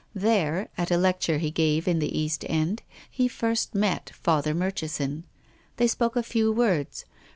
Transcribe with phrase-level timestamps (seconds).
[0.15, 5.25] There, at a lecture he gave in the East End, he first met Father Murchison.
[5.77, 7.05] They spoke a few words.